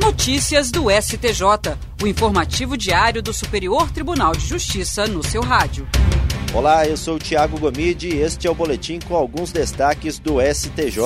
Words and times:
Notícias 0.00 0.70
do 0.70 0.84
STJ, 0.88 1.76
o 2.00 2.06
informativo 2.06 2.76
diário 2.76 3.20
do 3.20 3.32
Superior 3.32 3.90
Tribunal 3.90 4.32
de 4.32 4.46
Justiça 4.46 5.08
no 5.08 5.24
seu 5.24 5.42
rádio. 5.42 5.88
Olá, 6.54 6.86
eu 6.86 6.96
sou 6.96 7.16
o 7.16 7.18
Tiago 7.18 7.58
Gomide 7.58 8.08
e 8.08 8.20
este 8.20 8.46
é 8.46 8.50
o 8.50 8.54
boletim 8.54 9.00
com 9.00 9.16
alguns 9.16 9.50
destaques 9.50 10.20
do 10.20 10.36
STJ. 10.40 11.02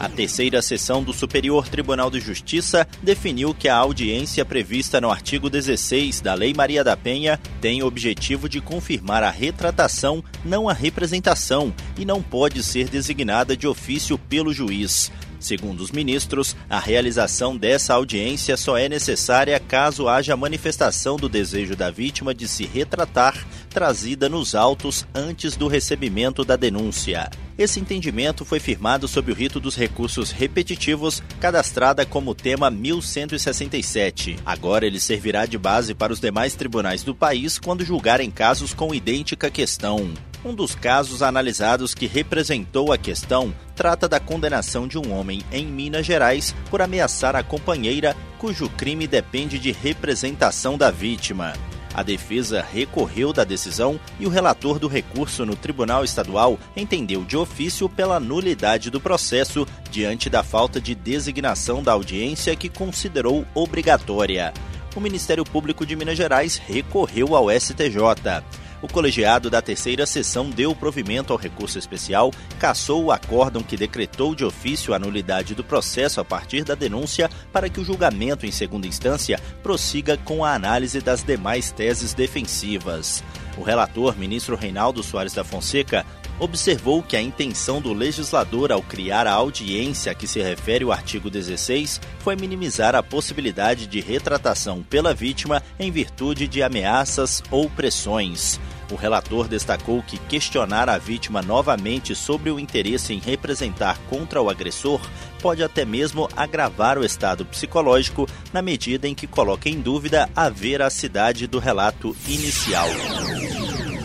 A 0.00 0.08
terceira 0.08 0.60
sessão 0.62 1.02
do 1.02 1.12
Superior 1.12 1.68
Tribunal 1.68 2.10
de 2.10 2.20
Justiça 2.20 2.86
definiu 3.02 3.54
que 3.54 3.68
a 3.68 3.76
audiência 3.76 4.44
prevista 4.44 5.00
no 5.00 5.10
artigo 5.10 5.50
16 5.50 6.20
da 6.20 6.34
Lei 6.34 6.52
Maria 6.54 6.82
da 6.82 6.96
Penha 6.96 7.38
tem 7.60 7.82
o 7.82 7.86
objetivo 7.86 8.48
de 8.48 8.60
confirmar 8.60 9.22
a 9.22 9.30
retratação, 9.30 10.24
não 10.44 10.68
a 10.68 10.72
representação, 10.72 11.72
e 11.98 12.04
não 12.04 12.22
pode 12.22 12.62
ser 12.62 12.88
designada 12.88 13.56
de 13.56 13.66
ofício 13.66 14.18
pelo 14.18 14.52
juiz. 14.52 15.12
Segundo 15.44 15.82
os 15.82 15.90
ministros, 15.90 16.56
a 16.70 16.80
realização 16.80 17.54
dessa 17.54 17.92
audiência 17.92 18.56
só 18.56 18.78
é 18.78 18.88
necessária 18.88 19.60
caso 19.60 20.08
haja 20.08 20.34
manifestação 20.34 21.18
do 21.18 21.28
desejo 21.28 21.76
da 21.76 21.90
vítima 21.90 22.34
de 22.34 22.48
se 22.48 22.64
retratar, 22.64 23.46
trazida 23.68 24.26
nos 24.26 24.54
autos 24.54 25.06
antes 25.14 25.54
do 25.54 25.68
recebimento 25.68 26.46
da 26.46 26.56
denúncia. 26.56 27.28
Esse 27.58 27.78
entendimento 27.78 28.42
foi 28.42 28.58
firmado 28.58 29.06
sob 29.06 29.30
o 29.30 29.34
rito 29.34 29.60
dos 29.60 29.76
recursos 29.76 30.30
repetitivos, 30.30 31.22
cadastrada 31.38 32.06
como 32.06 32.34
tema 32.34 32.70
1167. 32.70 34.36
Agora 34.46 34.86
ele 34.86 34.98
servirá 34.98 35.44
de 35.44 35.58
base 35.58 35.94
para 35.94 36.14
os 36.14 36.20
demais 36.20 36.54
tribunais 36.54 37.02
do 37.02 37.14
país 37.14 37.58
quando 37.58 37.84
julgarem 37.84 38.30
casos 38.30 38.72
com 38.72 38.94
idêntica 38.94 39.50
questão. 39.50 40.10
Um 40.42 40.54
dos 40.54 40.74
casos 40.74 41.22
analisados 41.22 41.94
que 41.94 42.06
representou 42.06 42.94
a 42.94 42.98
questão 42.98 43.54
trata 43.74 44.08
da 44.08 44.20
condenação 44.20 44.86
de 44.86 44.98
um 44.98 45.12
homem 45.12 45.42
em 45.50 45.66
Minas 45.66 46.06
Gerais 46.06 46.54
por 46.70 46.80
ameaçar 46.80 47.34
a 47.36 47.42
companheira, 47.42 48.16
cujo 48.38 48.68
crime 48.68 49.06
depende 49.06 49.58
de 49.58 49.72
representação 49.72 50.78
da 50.78 50.90
vítima. 50.90 51.52
A 51.94 52.02
defesa 52.02 52.60
recorreu 52.60 53.32
da 53.32 53.44
decisão 53.44 54.00
e 54.18 54.26
o 54.26 54.28
relator 54.28 54.80
do 54.80 54.88
recurso 54.88 55.46
no 55.46 55.54
Tribunal 55.54 56.02
Estadual 56.02 56.58
entendeu 56.76 57.24
de 57.24 57.36
ofício 57.36 57.88
pela 57.88 58.18
nulidade 58.18 58.90
do 58.90 59.00
processo 59.00 59.64
diante 59.90 60.28
da 60.28 60.42
falta 60.42 60.80
de 60.80 60.92
designação 60.92 61.84
da 61.84 61.92
audiência 61.92 62.56
que 62.56 62.68
considerou 62.68 63.46
obrigatória. 63.54 64.52
O 64.96 65.00
Ministério 65.00 65.44
Público 65.44 65.86
de 65.86 65.94
Minas 65.94 66.16
Gerais 66.16 66.56
recorreu 66.56 67.36
ao 67.36 67.48
STJ. 67.48 68.42
O 68.84 68.86
colegiado 68.86 69.48
da 69.48 69.62
terceira 69.62 70.04
sessão 70.04 70.50
deu 70.50 70.76
provimento 70.76 71.32
ao 71.32 71.38
recurso 71.38 71.78
especial, 71.78 72.30
cassou 72.58 73.04
o 73.04 73.10
acórdão 73.10 73.62
que 73.62 73.78
decretou 73.78 74.34
de 74.34 74.44
ofício 74.44 74.92
a 74.92 74.98
nulidade 74.98 75.54
do 75.54 75.64
processo 75.64 76.20
a 76.20 76.24
partir 76.24 76.64
da 76.64 76.74
denúncia 76.74 77.30
para 77.50 77.70
que 77.70 77.80
o 77.80 77.84
julgamento 77.84 78.44
em 78.44 78.52
segunda 78.52 78.86
instância 78.86 79.40
prossiga 79.62 80.18
com 80.18 80.44
a 80.44 80.52
análise 80.52 81.00
das 81.00 81.22
demais 81.22 81.72
teses 81.72 82.12
defensivas. 82.12 83.24
O 83.56 83.62
relator, 83.62 84.18
ministro 84.18 84.54
Reinaldo 84.54 85.02
Soares 85.02 85.32
da 85.32 85.42
Fonseca, 85.42 86.04
observou 86.38 87.02
que 87.02 87.16
a 87.16 87.22
intenção 87.22 87.80
do 87.80 87.94
legislador 87.94 88.70
ao 88.70 88.82
criar 88.82 89.26
a 89.26 89.32
audiência 89.32 90.12
a 90.12 90.14
que 90.14 90.26
se 90.26 90.42
refere 90.42 90.84
o 90.84 90.92
artigo 90.92 91.30
16 91.30 92.02
foi 92.18 92.36
minimizar 92.36 92.94
a 92.94 93.02
possibilidade 93.02 93.86
de 93.86 94.00
retratação 94.00 94.82
pela 94.82 95.14
vítima 95.14 95.62
em 95.78 95.90
virtude 95.90 96.46
de 96.46 96.62
ameaças 96.62 97.42
ou 97.50 97.70
pressões. 97.70 98.60
O 98.90 98.96
relator 98.96 99.48
destacou 99.48 100.02
que 100.02 100.18
questionar 100.18 100.88
a 100.88 100.98
vítima 100.98 101.40
novamente 101.42 102.14
sobre 102.14 102.50
o 102.50 102.60
interesse 102.60 103.12
em 103.12 103.18
representar 103.18 103.98
contra 104.10 104.42
o 104.42 104.50
agressor 104.50 105.00
pode 105.40 105.62
até 105.62 105.84
mesmo 105.84 106.28
agravar 106.36 106.98
o 106.98 107.04
estado 107.04 107.44
psicológico 107.44 108.28
na 108.52 108.62
medida 108.62 109.08
em 109.08 109.14
que 109.14 109.26
coloca 109.26 109.68
em 109.68 109.80
dúvida 109.80 110.28
a 110.34 110.48
veracidade 110.48 111.46
do 111.46 111.58
relato 111.58 112.14
inicial. 112.28 112.88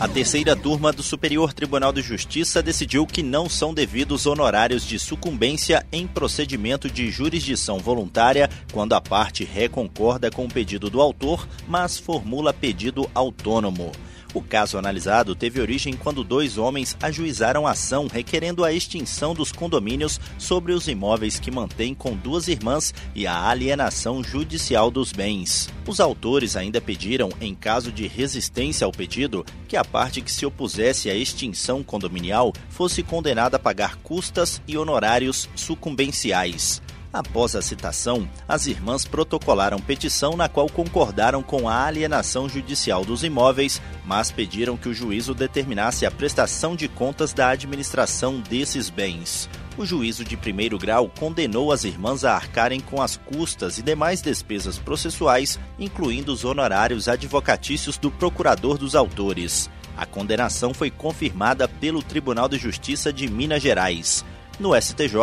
A 0.00 0.08
terceira 0.08 0.56
turma 0.56 0.92
do 0.92 1.02
Superior 1.02 1.52
Tribunal 1.52 1.92
de 1.92 2.00
Justiça 2.00 2.62
decidiu 2.62 3.06
que 3.06 3.22
não 3.22 3.50
são 3.50 3.74
devidos 3.74 4.24
honorários 4.24 4.82
de 4.82 4.98
sucumbência 4.98 5.86
em 5.92 6.06
procedimento 6.06 6.88
de 6.88 7.10
jurisdição 7.10 7.78
voluntária 7.78 8.48
quando 8.72 8.94
a 8.94 9.00
parte 9.00 9.44
reconcorda 9.44 10.30
com 10.30 10.46
o 10.46 10.48
pedido 10.48 10.88
do 10.88 11.02
autor, 11.02 11.46
mas 11.68 11.98
formula 11.98 12.50
pedido 12.50 13.10
autônomo. 13.14 13.92
O 14.32 14.40
caso 14.40 14.78
analisado 14.78 15.34
teve 15.34 15.60
origem 15.60 15.94
quando 15.94 16.22
dois 16.22 16.56
homens 16.56 16.96
ajuizaram 17.02 17.66
ação 17.66 18.06
requerendo 18.06 18.64
a 18.64 18.72
extinção 18.72 19.34
dos 19.34 19.50
condomínios 19.50 20.20
sobre 20.38 20.72
os 20.72 20.86
imóveis 20.86 21.40
que 21.40 21.50
mantêm 21.50 21.94
com 21.94 22.14
duas 22.14 22.46
irmãs 22.46 22.94
e 23.14 23.26
a 23.26 23.48
alienação 23.48 24.22
judicial 24.22 24.90
dos 24.90 25.12
bens. 25.12 25.68
Os 25.86 25.98
autores 25.98 26.54
ainda 26.54 26.80
pediram, 26.80 27.30
em 27.40 27.54
caso 27.54 27.90
de 27.90 28.06
resistência 28.06 28.84
ao 28.84 28.92
pedido, 28.92 29.44
que 29.66 29.76
a 29.76 29.84
parte 29.84 30.20
que 30.20 30.30
se 30.30 30.46
opusesse 30.46 31.10
à 31.10 31.14
extinção 31.14 31.82
condominial 31.82 32.52
fosse 32.68 33.02
condenada 33.02 33.56
a 33.56 33.60
pagar 33.60 33.96
custas 33.96 34.62
e 34.68 34.76
honorários 34.76 35.48
sucumbenciais. 35.56 36.80
Após 37.12 37.56
a 37.56 37.62
citação, 37.62 38.28
as 38.46 38.68
irmãs 38.68 39.04
protocolaram 39.04 39.80
petição 39.80 40.36
na 40.36 40.48
qual 40.48 40.68
concordaram 40.68 41.42
com 41.42 41.68
a 41.68 41.84
alienação 41.84 42.48
judicial 42.48 43.04
dos 43.04 43.24
imóveis, 43.24 43.82
mas 44.06 44.30
pediram 44.30 44.76
que 44.76 44.88
o 44.88 44.94
juízo 44.94 45.34
determinasse 45.34 46.06
a 46.06 46.10
prestação 46.10 46.76
de 46.76 46.86
contas 46.86 47.32
da 47.32 47.48
administração 47.48 48.38
desses 48.38 48.88
bens. 48.88 49.50
O 49.76 49.84
juízo 49.84 50.24
de 50.24 50.36
primeiro 50.36 50.78
grau 50.78 51.10
condenou 51.18 51.72
as 51.72 51.82
irmãs 51.82 52.24
a 52.24 52.34
arcarem 52.34 52.78
com 52.78 53.02
as 53.02 53.16
custas 53.16 53.78
e 53.78 53.82
demais 53.82 54.22
despesas 54.22 54.78
processuais, 54.78 55.58
incluindo 55.80 56.32
os 56.32 56.44
honorários 56.44 57.08
advocatícios 57.08 57.98
do 57.98 58.10
procurador 58.12 58.78
dos 58.78 58.94
autores. 58.94 59.68
A 59.96 60.06
condenação 60.06 60.72
foi 60.72 60.90
confirmada 60.92 61.66
pelo 61.66 62.02
Tribunal 62.04 62.48
de 62.48 62.56
Justiça 62.56 63.12
de 63.12 63.28
Minas 63.28 63.62
Gerais. 63.62 64.24
No 64.60 64.78
STJ, 64.78 65.16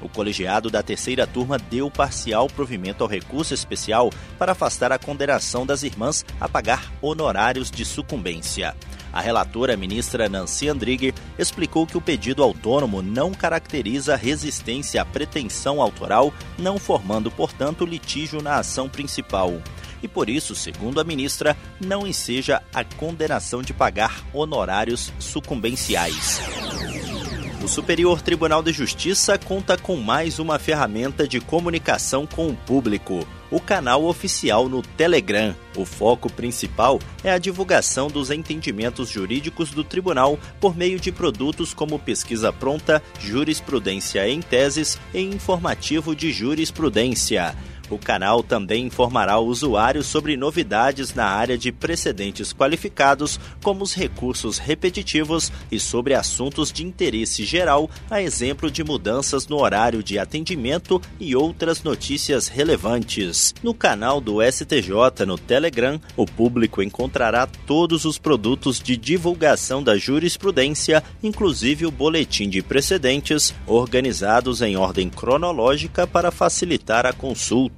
o 0.00 0.08
colegiado 0.08 0.70
da 0.70 0.80
terceira 0.80 1.26
turma 1.26 1.58
deu 1.58 1.90
parcial 1.90 2.46
provimento 2.46 3.02
ao 3.02 3.10
recurso 3.10 3.52
especial 3.52 4.08
para 4.38 4.52
afastar 4.52 4.92
a 4.92 4.98
condenação 5.00 5.66
das 5.66 5.82
irmãs 5.82 6.24
a 6.40 6.48
pagar 6.48 6.92
honorários 7.02 7.72
de 7.72 7.84
sucumbência. 7.84 8.72
A 9.12 9.20
relatora, 9.20 9.76
ministra 9.76 10.28
Nancy 10.28 10.68
Andrighi, 10.68 11.12
explicou 11.36 11.88
que 11.88 11.96
o 11.96 12.00
pedido 12.00 12.40
autônomo 12.40 13.02
não 13.02 13.32
caracteriza 13.32 14.14
resistência 14.14 15.02
à 15.02 15.04
pretensão 15.04 15.82
autoral, 15.82 16.32
não 16.56 16.78
formando, 16.78 17.32
portanto, 17.32 17.84
litígio 17.84 18.40
na 18.40 18.58
ação 18.58 18.88
principal. 18.88 19.60
E 20.04 20.06
por 20.06 20.30
isso, 20.30 20.54
segundo 20.54 21.00
a 21.00 21.04
ministra, 21.04 21.56
não 21.80 22.06
enseja 22.06 22.62
a 22.72 22.84
condenação 22.84 23.60
de 23.60 23.74
pagar 23.74 24.22
honorários 24.32 25.12
sucumbenciais. 25.18 26.40
O 27.64 27.68
Superior 27.68 28.20
Tribunal 28.20 28.62
de 28.62 28.74
Justiça 28.74 29.38
conta 29.38 29.78
com 29.78 29.96
mais 29.96 30.38
uma 30.38 30.58
ferramenta 30.58 31.26
de 31.26 31.40
comunicação 31.40 32.26
com 32.26 32.48
o 32.48 32.54
público, 32.54 33.26
o 33.50 33.58
canal 33.58 34.04
oficial 34.04 34.68
no 34.68 34.82
Telegram. 34.82 35.56
O 35.74 35.86
foco 35.86 36.30
principal 36.30 37.00
é 37.24 37.32
a 37.32 37.38
divulgação 37.38 38.08
dos 38.08 38.30
entendimentos 38.30 39.08
jurídicos 39.08 39.70
do 39.70 39.82
tribunal 39.82 40.38
por 40.60 40.76
meio 40.76 41.00
de 41.00 41.10
produtos 41.10 41.72
como 41.72 41.98
pesquisa 41.98 42.52
pronta, 42.52 43.02
jurisprudência 43.18 44.28
em 44.28 44.42
teses 44.42 45.00
e 45.14 45.22
informativo 45.22 46.14
de 46.14 46.32
jurisprudência. 46.32 47.56
O 47.90 47.98
canal 47.98 48.42
também 48.42 48.86
informará 48.86 49.38
o 49.38 49.46
usuário 49.46 50.02
sobre 50.02 50.36
novidades 50.36 51.14
na 51.14 51.26
área 51.26 51.58
de 51.58 51.70
precedentes 51.70 52.52
qualificados, 52.52 53.38
como 53.62 53.84
os 53.84 53.94
recursos 53.94 54.58
repetitivos 54.58 55.52
e 55.70 55.78
sobre 55.78 56.14
assuntos 56.14 56.72
de 56.72 56.84
interesse 56.84 57.44
geral, 57.44 57.90
a 58.10 58.22
exemplo 58.22 58.70
de 58.70 58.82
mudanças 58.82 59.46
no 59.46 59.60
horário 59.60 60.02
de 60.02 60.18
atendimento 60.18 61.00
e 61.20 61.36
outras 61.36 61.82
notícias 61.82 62.48
relevantes. 62.48 63.54
No 63.62 63.74
canal 63.74 64.20
do 64.20 64.42
STJ 64.42 65.26
no 65.26 65.36
Telegram, 65.36 66.00
o 66.16 66.24
público 66.24 66.82
encontrará 66.82 67.46
todos 67.66 68.04
os 68.04 68.18
produtos 68.18 68.80
de 68.80 68.96
divulgação 68.96 69.82
da 69.82 69.96
jurisprudência, 69.96 71.02
inclusive 71.22 71.86
o 71.86 71.90
boletim 71.90 72.48
de 72.48 72.62
precedentes, 72.62 73.54
organizados 73.66 74.62
em 74.62 74.76
ordem 74.76 75.10
cronológica 75.10 76.06
para 76.06 76.30
facilitar 76.30 77.06
a 77.06 77.12
consulta. 77.12 77.73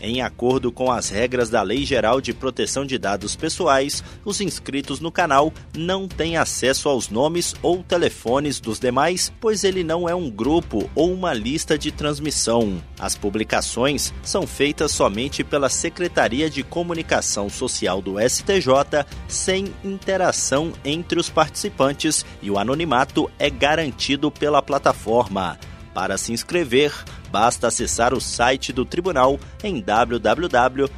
Em 0.00 0.22
acordo 0.22 0.72
com 0.72 0.90
as 0.90 1.10
regras 1.10 1.50
da 1.50 1.60
Lei 1.60 1.84
Geral 1.84 2.20
de 2.20 2.32
Proteção 2.32 2.86
de 2.86 2.96
Dados 2.96 3.36
Pessoais, 3.36 4.02
os 4.24 4.40
inscritos 4.40 5.00
no 5.00 5.10
canal 5.10 5.52
não 5.76 6.08
têm 6.08 6.36
acesso 6.36 6.88
aos 6.88 7.10
nomes 7.10 7.54
ou 7.60 7.82
telefones 7.82 8.60
dos 8.60 8.78
demais, 8.78 9.30
pois 9.40 9.62
ele 9.62 9.84
não 9.84 10.08
é 10.08 10.14
um 10.14 10.30
grupo 10.30 10.88
ou 10.94 11.12
uma 11.12 11.34
lista 11.34 11.76
de 11.76 11.90
transmissão. 11.90 12.82
As 12.98 13.14
publicações 13.14 14.14
são 14.22 14.46
feitas 14.46 14.92
somente 14.92 15.44
pela 15.44 15.68
Secretaria 15.68 16.48
de 16.48 16.62
Comunicação 16.62 17.50
Social 17.50 18.00
do 18.00 18.14
STJ, 18.20 19.04
sem 19.28 19.66
interação 19.84 20.72
entre 20.84 21.20
os 21.20 21.28
participantes, 21.28 22.24
e 22.40 22.50
o 22.50 22.58
anonimato 22.58 23.30
é 23.38 23.50
garantido 23.50 24.30
pela 24.30 24.62
plataforma. 24.62 25.58
Para 25.92 26.16
se 26.16 26.32
inscrever, 26.32 26.92
Basta 27.30 27.68
acessar 27.68 28.12
o 28.12 28.20
site 28.20 28.72
do 28.72 28.84
tribunal 28.84 29.38
em 29.62 29.80
www.stj.jus.br. 29.80 30.90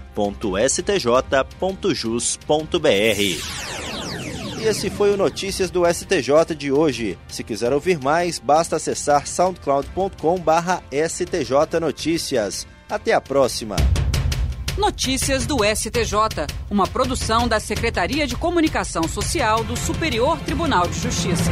E 4.60 4.64
esse 4.64 4.90
foi 4.90 5.12
o 5.12 5.16
Notícias 5.16 5.70
do 5.70 5.82
STJ 5.84 6.54
de 6.56 6.70
hoje. 6.70 7.18
Se 7.28 7.42
quiser 7.42 7.72
ouvir 7.72 7.98
mais, 7.98 8.38
basta 8.38 8.76
acessar 8.76 9.26
soundcloud.com/stj 9.26 11.80
notícias. 11.80 12.68
Até 12.88 13.12
a 13.12 13.20
próxima. 13.20 13.74
Notícias 14.78 15.44
do 15.46 15.58
STJ, 15.64 16.46
uma 16.70 16.86
produção 16.86 17.46
da 17.46 17.60
Secretaria 17.60 18.26
de 18.26 18.36
Comunicação 18.36 19.06
Social 19.08 19.62
do 19.64 19.76
Superior 19.76 20.38
Tribunal 20.40 20.86
de 20.86 20.98
Justiça. 20.98 21.50